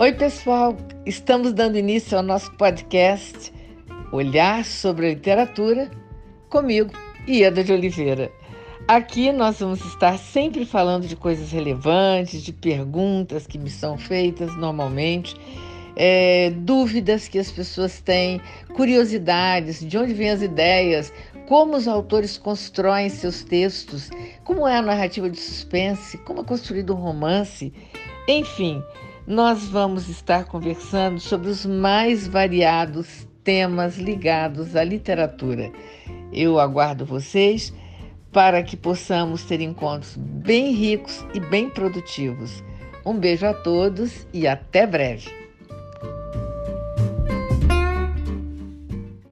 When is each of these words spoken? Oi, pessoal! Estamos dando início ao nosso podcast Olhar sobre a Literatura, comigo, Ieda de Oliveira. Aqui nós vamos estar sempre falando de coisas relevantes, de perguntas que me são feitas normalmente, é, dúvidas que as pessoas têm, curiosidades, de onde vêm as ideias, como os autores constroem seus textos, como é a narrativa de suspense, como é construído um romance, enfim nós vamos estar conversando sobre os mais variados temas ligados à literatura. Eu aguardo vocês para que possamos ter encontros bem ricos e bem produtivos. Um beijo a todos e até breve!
Oi, 0.00 0.12
pessoal! 0.12 0.76
Estamos 1.04 1.52
dando 1.52 1.76
início 1.76 2.16
ao 2.16 2.22
nosso 2.22 2.52
podcast 2.52 3.52
Olhar 4.12 4.64
sobre 4.64 5.06
a 5.06 5.08
Literatura, 5.08 5.90
comigo, 6.48 6.92
Ieda 7.26 7.64
de 7.64 7.72
Oliveira. 7.72 8.30
Aqui 8.86 9.32
nós 9.32 9.58
vamos 9.58 9.84
estar 9.84 10.16
sempre 10.16 10.64
falando 10.64 11.08
de 11.08 11.16
coisas 11.16 11.50
relevantes, 11.50 12.44
de 12.44 12.52
perguntas 12.52 13.44
que 13.44 13.58
me 13.58 13.68
são 13.68 13.98
feitas 13.98 14.56
normalmente, 14.56 15.34
é, 15.96 16.50
dúvidas 16.50 17.26
que 17.26 17.40
as 17.40 17.50
pessoas 17.50 18.00
têm, 18.00 18.40
curiosidades, 18.76 19.84
de 19.84 19.98
onde 19.98 20.14
vêm 20.14 20.30
as 20.30 20.42
ideias, 20.42 21.12
como 21.48 21.76
os 21.76 21.88
autores 21.88 22.38
constroem 22.38 23.08
seus 23.08 23.42
textos, 23.42 24.10
como 24.44 24.64
é 24.64 24.76
a 24.76 24.82
narrativa 24.82 25.28
de 25.28 25.40
suspense, 25.40 26.16
como 26.18 26.42
é 26.42 26.44
construído 26.44 26.94
um 26.94 27.00
romance, 27.00 27.72
enfim 28.28 28.80
nós 29.28 29.68
vamos 29.68 30.08
estar 30.08 30.46
conversando 30.46 31.20
sobre 31.20 31.50
os 31.50 31.66
mais 31.66 32.26
variados 32.26 33.28
temas 33.44 33.98
ligados 33.98 34.74
à 34.74 34.82
literatura. 34.82 35.70
Eu 36.32 36.58
aguardo 36.58 37.04
vocês 37.04 37.70
para 38.32 38.62
que 38.62 38.74
possamos 38.74 39.44
ter 39.44 39.60
encontros 39.60 40.16
bem 40.16 40.72
ricos 40.72 41.26
e 41.34 41.40
bem 41.40 41.68
produtivos. 41.68 42.64
Um 43.04 43.18
beijo 43.18 43.44
a 43.44 43.52
todos 43.52 44.26
e 44.32 44.46
até 44.46 44.86
breve! 44.86 45.47